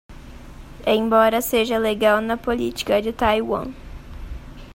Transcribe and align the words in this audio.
Embora 0.87 1.41
seja 1.43 1.77
legal 1.77 2.21
na 2.21 2.35
política 2.35 2.99
de 2.99 3.13
Taiwan 3.13 3.67